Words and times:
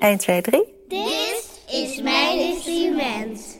1, 0.00 0.18
2, 0.18 0.40
3. 0.40 0.74
Dit 0.88 1.60
is 1.66 2.02
mijn 2.02 2.38
instrument. 2.38 3.56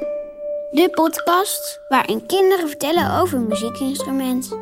De 0.70 0.88
podcast 0.90 1.80
waarin 1.88 2.26
kinderen 2.26 2.68
vertellen 2.68 3.20
over 3.20 3.38
een 3.38 3.46
muziekinstrument. 3.46 4.58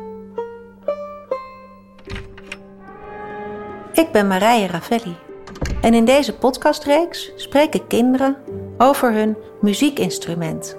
Ik 3.93 4.11
ben 4.11 4.27
Marije 4.27 4.67
Ravelli. 4.67 5.15
En 5.81 5.93
in 5.93 6.05
deze 6.05 6.33
podcastreeks 6.33 7.31
spreken 7.35 7.87
kinderen 7.87 8.37
over 8.77 9.13
hun 9.13 9.37
muziekinstrument. 9.61 10.77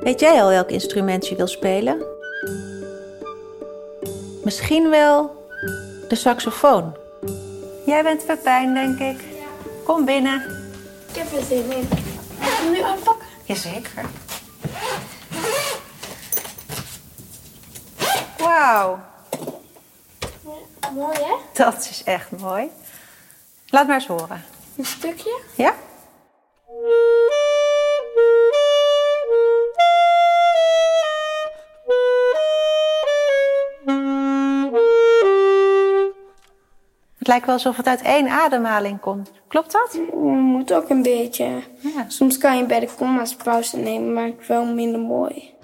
Weet 0.00 0.20
jij 0.20 0.42
al 0.42 0.48
welk 0.48 0.70
instrument 0.70 1.26
je 1.26 1.36
wil 1.36 1.46
spelen? 1.46 2.06
Misschien 4.44 4.90
wel 4.90 5.30
de 6.08 6.14
saxofoon. 6.14 7.02
Jij 7.86 8.02
bent 8.02 8.26
Pepijn, 8.26 8.74
denk 8.74 8.98
ik. 8.98 9.24
Kom 9.84 10.04
binnen. 10.04 10.40
Ik 11.08 11.14
heb 11.16 11.32
er 11.32 11.42
zin 11.44 11.70
in. 11.72 11.88
Mag 12.38 12.48
ik 12.48 12.54
hem 12.58 12.70
nu 12.72 12.80
aanpakken? 12.82 13.26
Jazeker. 13.44 14.04
Wauw, 18.38 18.98
Mooi 20.94 21.18
hè? 21.18 21.34
dat 21.52 21.88
is 21.90 22.02
echt 22.04 22.30
mooi. 22.30 22.70
Laat 23.66 23.86
maar 23.86 23.94
eens 23.96 24.06
horen. 24.06 24.44
Een 24.76 24.84
stukje. 24.86 25.40
Ja? 25.54 25.74
Het 37.24 37.32
lijkt 37.32 37.46
wel 37.46 37.54
alsof 37.54 37.76
het 37.76 37.86
uit 37.86 38.02
één 38.02 38.28
ademhaling 38.28 39.00
komt. 39.00 39.32
Klopt 39.48 39.72
dat? 39.72 39.98
Moet 40.14 40.72
ook 40.72 40.88
een 40.88 41.02
beetje. 41.02 41.44
Ja. 41.78 42.04
Soms 42.08 42.38
kan 42.38 42.56
je 42.56 42.64
bij 42.64 42.80
de 42.80 42.88
comma's 42.96 43.34
pauze 43.34 43.76
nemen, 43.76 44.12
maar 44.12 44.24
het 44.24 44.34
is 44.40 44.46
wel 44.46 44.64
minder 44.64 45.00
mooi. 45.00 45.54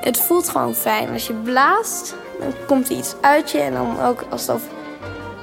Het 0.00 0.18
voelt 0.18 0.48
gewoon 0.48 0.74
fijn. 0.74 1.12
Als 1.12 1.26
je 1.26 1.34
blaast, 1.34 2.16
dan 2.40 2.52
komt 2.66 2.90
er 2.90 2.96
iets 2.96 3.14
uit 3.20 3.50
je 3.50 3.58
en 3.58 3.72
dan 3.72 4.00
ook 4.00 4.24
alsof 4.30 4.62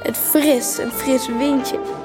het 0.01 0.17
fris, 0.17 0.77
een 0.77 0.91
fris 0.91 1.27
windje. 1.27 2.02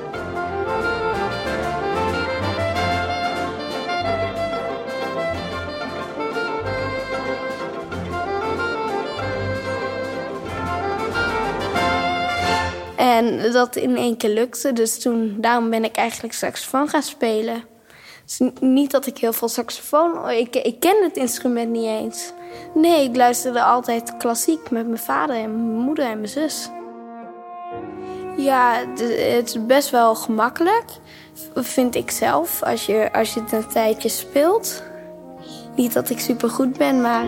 En 13.09 13.53
dat 13.53 13.77
in 13.77 13.97
één 13.97 14.17
keer 14.17 14.31
lukte. 14.31 14.73
Dus 14.73 14.99
toen, 14.99 15.37
daarom 15.41 15.71
ben 15.71 15.85
ik 15.85 15.97
eigenlijk 15.97 16.35
saxofoon 16.35 16.89
gaan 16.89 17.03
spelen. 17.03 17.65
Dus 18.25 18.51
niet 18.61 18.91
dat 18.91 19.07
ik 19.07 19.19
heel 19.19 19.33
veel 19.33 19.49
saxofoon... 19.49 20.31
Ik, 20.31 20.57
ik 20.57 20.81
ken 20.81 21.03
het 21.03 21.17
instrument 21.17 21.71
niet 21.71 21.87
eens. 21.87 22.33
Nee, 22.75 23.05
ik 23.05 23.17
luisterde 23.17 23.63
altijd 23.63 24.17
klassiek 24.17 24.71
met 24.71 24.87
mijn 24.87 24.99
vader 24.99 25.37
en 25.37 25.51
mijn 25.51 25.85
moeder 25.85 26.05
en 26.05 26.17
mijn 26.17 26.29
zus. 26.29 26.69
Ja, 28.37 28.85
het 29.33 29.49
is 29.49 29.67
best 29.67 29.91
wel 29.91 30.15
gemakkelijk, 30.15 30.85
vind 31.55 31.95
ik 31.95 32.11
zelf, 32.11 32.63
als 32.63 32.87
je, 32.87 33.13
als 33.13 33.35
je 33.35 33.41
het 33.41 33.53
een 33.53 33.69
tijdje 33.69 34.09
speelt. 34.09 34.83
Niet 35.77 35.93
dat 35.93 36.11
ik 36.11 36.21
super 36.21 36.51
goed 36.51 36.79
ben, 36.79 37.01
maar 37.01 37.27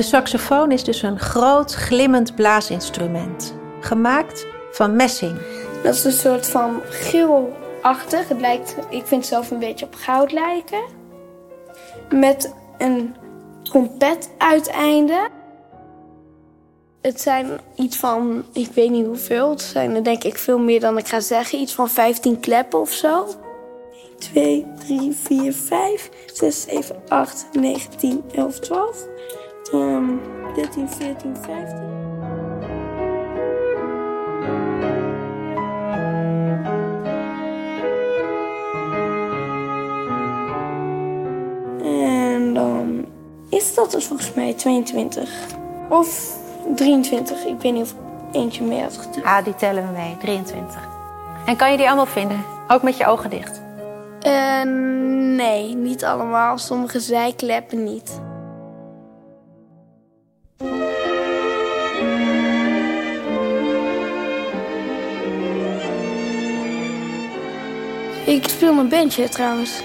De 0.00 0.06
saxofoon 0.06 0.72
is 0.72 0.84
dus 0.84 1.02
een 1.02 1.18
groot 1.18 1.74
glimmend 1.74 2.34
blaasinstrument. 2.34 3.54
Gemaakt 3.80 4.46
van 4.72 4.96
messing. 4.96 5.38
Dat 5.82 5.94
is 5.94 6.04
een 6.04 6.12
soort 6.12 6.46
van 6.46 6.80
geelachtig. 6.88 8.28
Het 8.28 8.40
lijkt, 8.40 8.76
ik 8.90 9.06
vind 9.06 9.10
het 9.20 9.26
zelf 9.26 9.50
een 9.50 9.58
beetje 9.58 9.86
op 9.86 9.94
goud 9.94 10.32
lijken. 10.32 10.82
Met 12.10 12.54
een 12.78 13.14
trompetuiteinde. 13.62 15.28
Het 17.02 17.20
zijn 17.20 17.60
iets 17.74 17.96
van, 17.96 18.44
ik 18.52 18.70
weet 18.74 18.90
niet 18.90 19.06
hoeveel. 19.06 19.50
Het 19.50 19.62
zijn 19.62 19.94
er 19.94 20.04
denk 20.04 20.24
ik 20.24 20.38
veel 20.38 20.58
meer 20.58 20.80
dan 20.80 20.98
ik 20.98 21.08
ga 21.08 21.20
zeggen. 21.20 21.58
Iets 21.58 21.74
van 21.74 21.88
15 21.88 22.40
kleppen 22.40 22.80
of 22.80 22.90
zo. 22.90 23.26
2, 24.18 24.66
3, 24.86 25.12
4, 25.12 25.52
5, 25.52 26.10
6, 26.32 26.62
7, 26.62 27.02
8, 27.08 27.46
9, 27.52 27.96
10, 27.96 28.22
11, 28.34 28.58
12. 28.58 29.06
Ehm 29.72 30.04
13, 30.54 30.88
14, 30.88 31.36
15. 31.36 31.78
En 41.84 42.54
dan 42.54 43.06
is 43.48 43.74
dat 43.74 43.90
dus 43.90 44.06
volgens 44.06 44.34
mij 44.34 44.54
22. 44.54 45.30
Of 45.88 46.36
23. 46.74 47.44
Ik 47.44 47.60
weet 47.60 47.72
niet 47.72 47.82
of 47.82 47.90
ik 47.90 47.96
eentje 48.32 48.64
meer 48.64 48.82
had 48.82 48.96
gedaan. 48.96 49.36
Ah, 49.36 49.44
die 49.44 49.54
tellen 49.54 49.86
we 49.86 49.92
mee. 49.92 50.16
23. 50.20 50.88
En 51.46 51.56
kan 51.56 51.70
je 51.70 51.76
die 51.76 51.86
allemaal 51.86 52.06
vinden? 52.06 52.44
Ook 52.68 52.82
met 52.82 52.96
je 52.96 53.06
ogen 53.06 53.30
dicht. 53.30 53.62
Eh, 54.20 54.62
nee, 55.36 55.74
niet 55.74 56.04
allemaal. 56.04 56.58
Sommige 56.58 57.00
zijkleppen 57.00 57.84
niet. 57.84 58.20
Ik 68.30 68.48
speel 68.48 68.78
een 68.78 68.88
bandje 68.88 69.28
trouwens. 69.28 69.82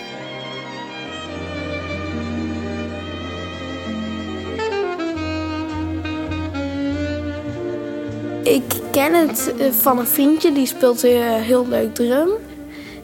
Ik 8.44 8.64
ken 8.92 9.14
het 9.14 9.54
eh, 9.60 9.72
van 9.72 9.98
een 10.00 10.08
vriendje, 10.08 10.52
die 10.52 10.66
speelt 10.66 11.04
eh, 11.04 11.36
heel 11.36 11.68
leuk 11.68 11.96
drum. 11.96 12.30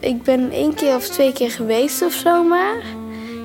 Ik 0.00 0.22
ben 0.22 0.50
één 0.50 0.74
keer 0.74 0.94
of 0.94 1.08
twee 1.08 1.32
keer 1.32 1.50
geweest 1.50 2.02
of 2.02 2.12
zo 2.12 2.44
maar. 2.44 2.82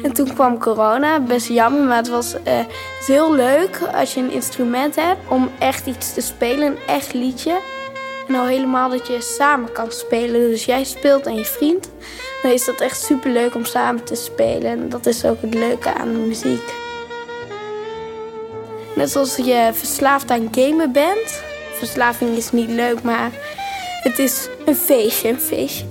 En 0.03 0.13
toen 0.13 0.33
kwam 0.33 0.59
corona, 0.59 1.19
best 1.19 1.47
jammer, 1.47 1.83
maar 1.83 1.97
het 1.97 2.09
was 2.09 2.35
eh, 2.43 2.59
heel 3.05 3.35
leuk 3.35 3.81
als 3.93 4.13
je 4.13 4.19
een 4.19 4.31
instrument 4.31 4.95
hebt 4.95 5.29
om 5.29 5.49
echt 5.59 5.85
iets 5.85 6.13
te 6.13 6.21
spelen, 6.21 6.67
een 6.67 6.77
echt 6.87 7.13
liedje. 7.13 7.76
En 8.27 8.35
al 8.35 8.45
helemaal 8.45 8.89
dat 8.89 9.07
je 9.07 9.21
samen 9.21 9.71
kan 9.71 9.91
spelen. 9.91 10.49
Dus 10.49 10.65
jij 10.65 10.83
speelt 10.83 11.25
en 11.25 11.35
je 11.35 11.45
vriend. 11.45 11.89
Dan 12.41 12.51
is 12.51 12.65
dat 12.65 12.81
echt 12.81 13.01
super 13.01 13.31
leuk 13.31 13.55
om 13.55 13.65
samen 13.65 14.03
te 14.03 14.15
spelen. 14.15 14.71
En 14.71 14.89
dat 14.89 15.05
is 15.05 15.25
ook 15.25 15.41
het 15.41 15.53
leuke 15.53 15.93
aan 15.93 16.13
de 16.13 16.19
muziek. 16.19 16.73
Net 18.95 19.11
zoals 19.11 19.35
je 19.35 19.69
verslaafd 19.73 20.31
aan 20.31 20.47
gamen 20.51 20.91
bent. 20.91 21.43
Verslaving 21.73 22.37
is 22.37 22.51
niet 22.51 22.69
leuk, 22.69 23.01
maar 23.01 23.31
het 24.03 24.19
is 24.19 24.47
een 24.65 24.75
feestje, 24.75 25.29
een 25.29 25.39
feestje. 25.39 25.85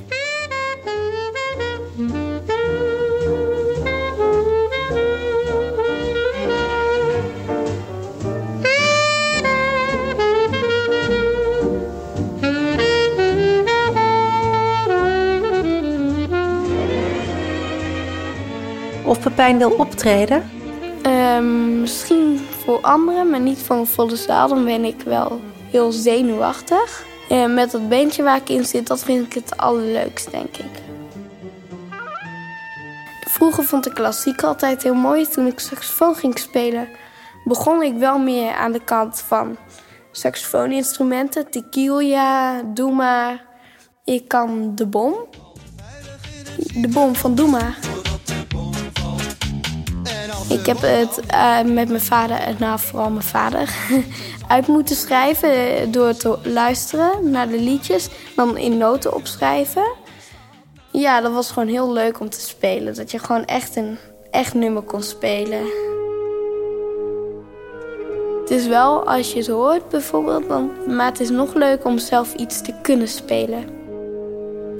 Of 19.06 19.20
Pepijn 19.20 19.58
wil 19.58 19.70
optreden? 19.70 20.50
Ehm, 21.02 21.80
misschien 21.80 22.38
voor 22.64 22.80
anderen, 22.80 23.30
maar 23.30 23.40
niet 23.40 23.58
voor 23.58 23.76
een 23.76 23.86
volle 23.86 24.16
zaal. 24.16 24.48
Dan 24.48 24.64
ben 24.64 24.84
ik 24.84 25.00
wel 25.00 25.40
heel 25.70 25.92
zenuwachtig. 25.92 27.04
En 27.28 27.54
met 27.54 27.70
dat 27.70 27.88
beentje 27.88 28.22
waar 28.22 28.36
ik 28.36 28.48
in 28.48 28.64
zit, 28.64 28.86
dat 28.86 29.04
vind 29.04 29.26
ik 29.26 29.32
het 29.32 29.56
allerleukst, 29.56 30.30
denk 30.30 30.56
ik. 30.56 30.82
Vroeger 33.20 33.64
vond 33.64 33.86
ik 33.86 33.94
klassiek 33.94 34.42
altijd 34.42 34.82
heel 34.82 34.94
mooi. 34.94 35.28
Toen 35.28 35.46
ik 35.46 35.58
saxofoon 35.58 36.14
ging 36.14 36.38
spelen, 36.38 36.88
begon 37.44 37.82
ik 37.82 37.96
wel 37.96 38.18
meer 38.18 38.54
aan 38.54 38.72
de 38.72 38.84
kant 38.84 39.20
van 39.20 39.56
saxofooninstrumenten. 40.10 41.50
Tequila, 41.50 42.62
Doe 42.62 42.92
maar. 42.92 43.44
Ik 44.04 44.28
kan 44.28 44.74
de 44.74 44.86
bom. 44.86 45.14
De 46.74 46.88
bom 46.88 47.14
van 47.14 47.34
Doe 47.34 47.48
maar. 47.48 47.78
En 47.78 47.92
als 47.92 47.95
Ik 50.48 50.66
heb 50.66 50.78
het 50.80 51.20
uh, 51.34 51.74
met 51.74 51.88
mijn 51.88 52.00
vader, 52.00 52.38
nou 52.58 52.78
vooral 52.78 53.10
mijn 53.10 53.22
vader, 53.22 53.74
uit 54.48 54.66
moeten 54.66 54.96
schrijven 54.96 55.90
door 55.90 56.14
te 56.14 56.38
luisteren 56.42 57.30
naar 57.30 57.48
de 57.48 57.58
liedjes. 57.58 58.08
Dan 58.36 58.56
in 58.56 58.78
noten 58.78 59.14
opschrijven. 59.14 59.92
Ja, 60.90 61.20
dat 61.20 61.32
was 61.32 61.50
gewoon 61.50 61.68
heel 61.68 61.92
leuk 61.92 62.20
om 62.20 62.30
te 62.30 62.40
spelen. 62.40 62.94
Dat 62.94 63.10
je 63.10 63.18
gewoon 63.18 63.44
echt 63.44 63.76
een 63.76 63.98
echt 64.30 64.54
nummer 64.54 64.82
kon 64.82 65.02
spelen. 65.02 65.62
Het 68.40 68.50
is 68.50 68.66
wel, 68.66 69.08
als 69.08 69.32
je 69.32 69.38
het 69.38 69.46
hoort 69.46 69.88
bijvoorbeeld, 69.88 70.48
dan, 70.48 70.70
maar 70.86 71.06
het 71.06 71.20
is 71.20 71.30
nog 71.30 71.54
leuker 71.54 71.86
om 71.86 71.98
zelf 71.98 72.34
iets 72.34 72.62
te 72.62 72.74
kunnen 72.82 73.08
spelen. 73.08 73.64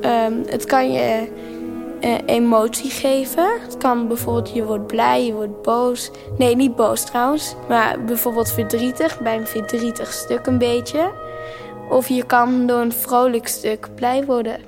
Um, 0.03 0.43
het 0.49 0.65
kan 0.65 0.93
je 0.93 1.29
uh, 2.01 2.15
emotie 2.27 2.91
geven. 2.91 3.61
Het 3.61 3.77
kan 3.77 4.09
bijvoorbeeld, 4.09 4.55
je 4.55 4.65
wordt 4.65 4.87
blij, 4.87 5.27
je 5.27 5.33
wordt 5.33 5.63
boos. 5.63 6.11
Nee, 6.39 6.57
niet 6.57 6.77
boos 6.77 7.05
trouwens, 7.05 7.55
maar 7.69 8.05
bijvoorbeeld 8.05 8.53
verdrietig, 8.53 9.21
bij 9.21 9.37
een 9.37 9.47
verdrietig 9.47 10.13
stuk 10.13 10.47
een 10.47 10.59
beetje. 10.59 11.11
Of 11.91 12.09
je 12.09 12.25
kan 12.25 12.67
door 12.67 12.81
een 12.81 12.93
vrolijk 12.93 13.49
stuk 13.49 13.89
blij 13.95 14.25
worden. 14.25 14.59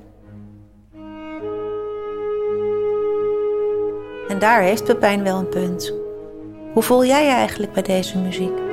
En 4.28 4.38
daar 4.38 4.60
heeft 4.60 4.84
Pepijn 4.84 5.22
wel 5.22 5.38
een 5.38 5.48
punt. 5.48 5.92
Hoe 6.72 6.82
voel 6.82 7.04
jij 7.04 7.24
je 7.24 7.30
eigenlijk 7.30 7.72
bij 7.72 7.82
deze 7.82 8.18
muziek? 8.18 8.67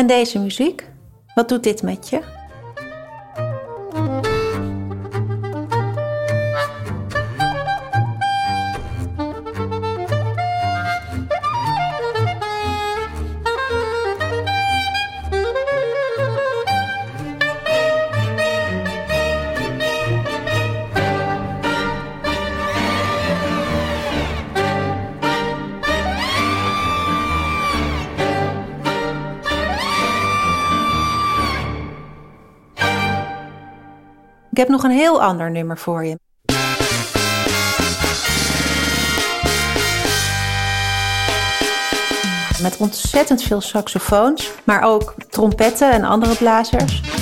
En 0.00 0.06
deze 0.06 0.38
muziek? 0.38 0.88
Wat 1.34 1.48
doet 1.48 1.62
dit 1.62 1.82
met 1.82 2.08
je? 2.08 2.39
Heb 34.60 34.68
nog 34.68 34.82
een 34.82 34.90
heel 34.90 35.22
ander 35.22 35.50
nummer 35.50 35.78
voor 35.78 36.04
je. 36.04 36.18
Met 42.62 42.76
ontzettend 42.78 43.42
veel 43.42 43.60
saxofoons, 43.60 44.50
maar 44.64 44.82
ook 44.82 45.14
trompetten 45.30 45.92
en 45.92 46.04
andere 46.04 46.34
blazers. 46.34 47.19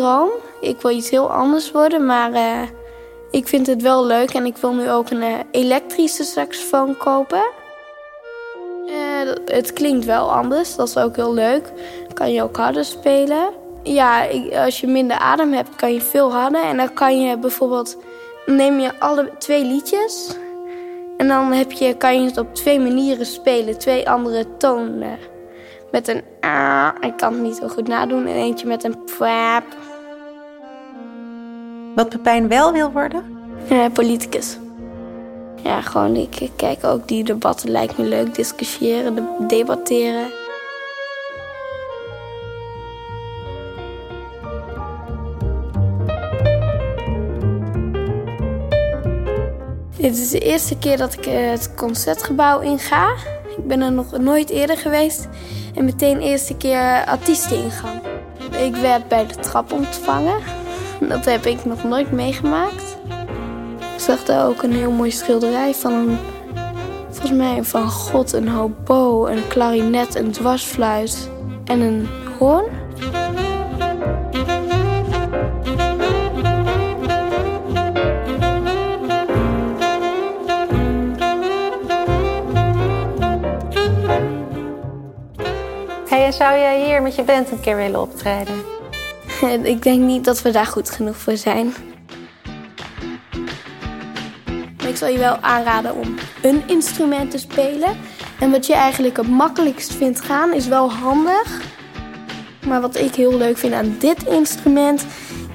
Droom. 0.00 0.30
Ik 0.60 0.80
wil 0.80 0.90
iets 0.90 1.10
heel 1.10 1.32
anders 1.32 1.70
worden, 1.70 2.06
maar 2.06 2.32
uh, 2.32 2.62
ik 3.30 3.48
vind 3.48 3.66
het 3.66 3.82
wel 3.82 4.06
leuk 4.06 4.30
en 4.30 4.46
ik 4.46 4.56
wil 4.56 4.72
nu 4.72 4.90
ook 4.90 5.10
een 5.10 5.22
uh, 5.22 5.34
elektrische 5.50 6.24
saxofoon 6.24 6.96
kopen. 6.96 7.42
Uh, 8.86 9.32
het 9.44 9.72
klinkt 9.72 10.04
wel 10.04 10.32
anders, 10.32 10.76
dat 10.76 10.88
is 10.88 10.96
ook 10.96 11.16
heel 11.16 11.34
leuk. 11.34 11.72
Kan 12.14 12.32
je 12.32 12.42
ook 12.42 12.56
harder 12.56 12.84
spelen. 12.84 13.48
Ja, 13.82 14.22
ik, 14.22 14.54
als 14.54 14.80
je 14.80 14.86
minder 14.86 15.18
adem 15.18 15.52
hebt, 15.52 15.76
kan 15.76 15.92
je 15.92 16.00
veel 16.00 16.32
harder. 16.32 16.62
En 16.62 16.76
dan 16.76 16.92
kan 16.94 17.20
je 17.20 17.38
bijvoorbeeld, 17.38 17.96
neem 18.46 18.80
je 18.80 18.90
alle 18.98 19.30
twee 19.38 19.64
liedjes. 19.64 20.36
En 21.16 21.28
dan 21.28 21.52
heb 21.52 21.72
je, 21.72 21.96
kan 21.96 22.20
je 22.20 22.28
het 22.28 22.38
op 22.38 22.54
twee 22.54 22.80
manieren 22.80 23.26
spelen, 23.26 23.78
twee 23.78 24.10
andere 24.10 24.56
tonen 24.56 25.18
met 25.90 26.08
een 26.08 26.22
a. 26.44 26.94
Ik 27.00 27.16
kan 27.16 27.32
het 27.32 27.42
niet 27.42 27.56
zo 27.56 27.68
goed 27.68 27.88
nadoen. 27.88 28.26
En 28.26 28.34
eentje 28.34 28.66
met 28.66 28.84
een 28.84 29.04
pwap. 29.04 29.64
Wat 31.94 32.08
Pepijn 32.08 32.48
wel 32.48 32.72
wil 32.72 32.92
worden? 32.92 33.22
Ja, 33.68 33.88
politicus. 33.88 34.58
Ja, 35.62 35.80
gewoon, 35.80 36.16
ik 36.16 36.50
kijk 36.56 36.84
ook 36.84 37.08
die 37.08 37.24
debatten, 37.24 37.70
lijkt 37.70 37.98
me 37.98 38.04
leuk. 38.04 38.34
Discussiëren, 38.34 39.28
debatteren. 39.48 40.26
Dit 49.96 50.18
is 50.18 50.30
de 50.30 50.38
eerste 50.38 50.78
keer 50.78 50.96
dat 50.96 51.12
ik 51.12 51.26
eh, 51.26 51.50
het 51.50 51.74
concertgebouw 51.74 52.60
inga. 52.60 53.12
Ik 53.56 53.66
ben 53.66 53.80
er 53.80 53.92
nog 53.92 54.18
nooit 54.18 54.50
eerder 54.50 54.76
geweest 54.76 55.28
en 55.74 55.84
meteen 55.84 56.18
de 56.18 56.24
eerste 56.24 56.56
keer 56.56 57.04
artiesteningang. 57.06 58.00
Ik 58.58 58.76
werd 58.76 59.08
bij 59.08 59.26
de 59.26 59.34
trap 59.34 59.72
ontvangen. 59.72 60.59
Dat 61.08 61.24
heb 61.24 61.46
ik 61.46 61.64
nog 61.64 61.84
nooit 61.84 62.12
meegemaakt. 62.12 62.96
Ik 63.94 64.00
zag 64.06 64.24
daar 64.24 64.46
ook 64.46 64.62
een 64.62 64.72
heel 64.72 64.90
mooi 64.90 65.10
schilderij 65.10 65.74
van 65.74 65.92
een, 65.92 66.18
volgens 67.08 67.38
mij 67.38 67.64
van 67.64 67.90
God, 67.90 68.32
een 68.32 68.48
hobo, 68.48 69.26
een 69.26 69.48
klarinet, 69.48 70.14
een 70.14 70.30
dwarsfluit 70.30 71.30
en 71.64 71.80
een 71.80 72.08
hoorn. 72.38 72.78
zou 86.32 86.58
jij 86.58 86.84
hier 86.84 87.02
met 87.02 87.14
je 87.14 87.22
band 87.22 87.50
een 87.50 87.60
keer 87.60 87.76
willen 87.76 88.00
optreden? 88.00 88.79
Ik 89.48 89.82
denk 89.82 90.00
niet 90.00 90.24
dat 90.24 90.42
we 90.42 90.50
daar 90.50 90.66
goed 90.66 90.90
genoeg 90.90 91.16
voor 91.16 91.36
zijn. 91.36 91.74
Ik 94.86 94.96
zal 94.96 95.08
je 95.08 95.18
wel 95.18 95.36
aanraden 95.36 95.94
om 95.94 96.14
een 96.42 96.62
instrument 96.66 97.30
te 97.30 97.38
spelen. 97.38 97.96
En 98.40 98.50
wat 98.50 98.66
je 98.66 98.74
eigenlijk 98.74 99.16
het 99.16 99.28
makkelijkst 99.28 99.92
vindt 99.92 100.20
gaan, 100.20 100.52
is 100.52 100.66
wel 100.66 100.92
handig. 100.92 101.60
Maar 102.66 102.80
wat 102.80 102.96
ik 102.98 103.14
heel 103.14 103.36
leuk 103.36 103.58
vind 103.58 103.74
aan 103.74 103.96
dit 103.98 104.22
instrument, 104.26 105.06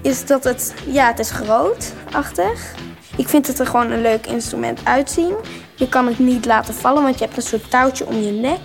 is 0.02 0.26
dat 0.26 0.44
het, 0.44 0.74
ja, 0.86 1.08
het 1.08 1.20
is 1.20 1.32
grootachtig. 1.32 2.74
Ik 3.18 3.28
vind 3.28 3.48
het 3.48 3.60
er 3.60 3.68
gewoon 3.68 3.92
een 3.92 4.02
leuk 4.02 4.28
instrument 4.28 4.80
uitzien. 4.84 5.34
Je 5.76 5.90
kan 5.90 6.08
het 6.08 6.20
niet 6.20 6.46
laten 6.46 6.74
vallen, 6.74 7.04
want 7.04 7.20
je 7.20 7.26
hebt 7.26 7.38
een 7.38 7.44
soort 7.44 7.70
touwtje 7.70 8.06
om 8.06 8.16
je 8.16 8.32
nek. 8.32 8.60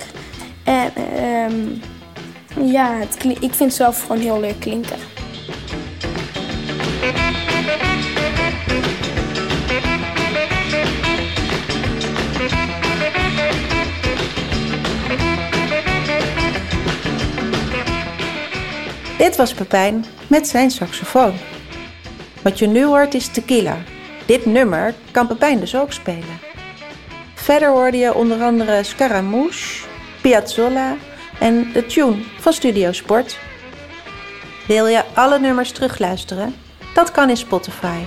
En 0.65 0.93
um, 1.53 1.81
ja, 2.57 2.99
het 2.99 3.25
ik 3.25 3.39
vind 3.39 3.59
het 3.59 3.73
zelf 3.73 4.01
gewoon 4.03 4.21
heel 4.21 4.41
leuk 4.41 4.61
klinken. 4.61 4.99
Dit 19.19 19.37
was 19.37 19.55
Pepijn 19.55 20.05
met 20.27 20.49
zijn 20.49 20.71
saxofoon. 20.71 21.33
Wat 22.43 22.59
je 22.59 22.67
nu 22.67 22.85
hoort 22.85 23.15
is 23.15 23.29
tequila. 23.29 23.77
Dit 24.27 24.47
nummer 24.47 24.95
kan 25.11 25.27
Pepijn 25.27 25.61
dus 25.61 25.77
ook 25.77 25.93
spelen. 25.93 26.39
Verder 27.35 27.69
hoorde 27.69 27.97
je 27.97 28.15
onder 28.15 28.43
andere 28.43 28.83
Scaramouche, 28.83 29.87
Piazzolla 30.21 30.97
en 31.41 31.73
de 31.73 31.87
tune 31.87 32.23
van 32.39 32.53
Studio 32.53 32.93
Sport. 32.93 33.39
Wil 34.67 34.87
je 34.87 35.05
alle 35.15 35.39
nummers 35.39 35.73
terugluisteren? 35.73 36.55
Dat 36.95 37.11
kan 37.11 37.29
in 37.29 37.37
Spotify. 37.37 37.99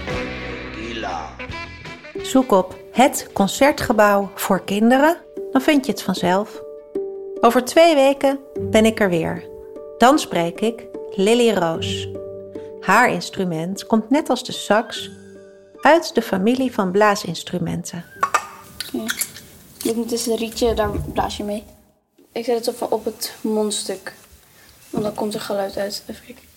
Zoek 2.21 2.51
op 2.51 2.75
het 2.91 3.29
concertgebouw 3.33 4.31
voor 4.35 4.63
kinderen, 4.63 5.17
dan 5.51 5.61
vind 5.61 5.85
je 5.85 5.91
het 5.91 6.01
vanzelf. 6.01 6.61
Over 7.41 7.65
twee 7.65 7.95
weken 7.95 8.39
ben 8.59 8.85
ik 8.85 8.99
er 8.99 9.09
weer. 9.09 9.43
Dan 9.97 10.19
spreek 10.19 10.61
ik 10.61 10.85
Lily 11.15 11.53
Roos. 11.53 12.07
Haar 12.79 13.11
instrument 13.11 13.85
komt 13.85 14.09
net 14.09 14.29
als 14.29 14.43
de 14.43 14.51
sax 14.51 15.09
uit 15.81 16.15
de 16.15 16.21
familie 16.21 16.73
van 16.73 16.91
blaasinstrumenten. 16.91 18.05
Dit 19.83 20.11
is 20.11 20.25
een 20.25 20.35
rietje, 20.35 20.73
daar 20.73 20.89
blaas 21.13 21.37
je 21.37 21.43
mee. 21.43 21.63
Ik 22.33 22.45
zet 22.45 22.65
het 22.65 22.89
op, 22.89 23.05
het 23.05 23.33
mondstuk. 23.41 24.13
Want 24.89 25.03
dan 25.03 25.13
komt 25.13 25.33
er 25.33 25.41
geluid 25.41 25.77
uit. 25.77 26.03
Even. 26.07 26.52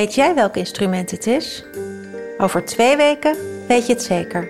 Weet 0.00 0.14
jij 0.14 0.34
welk 0.34 0.56
instrument 0.56 1.10
het 1.10 1.26
is? 1.26 1.64
Over 2.38 2.64
twee 2.64 2.96
weken 2.96 3.36
weet 3.68 3.86
je 3.86 3.92
het 3.92 4.02
zeker. 4.02 4.48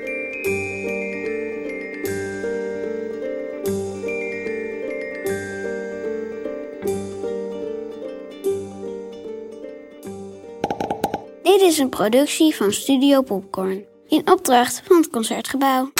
Dit 11.42 11.60
is 11.60 11.78
een 11.78 11.88
productie 11.88 12.56
van 12.56 12.72
Studio 12.72 13.22
Popcorn. 13.22 13.84
In 14.08 14.30
opdracht 14.30 14.82
van 14.84 14.96
het 14.96 15.10
Concertgebouw. 15.10 15.92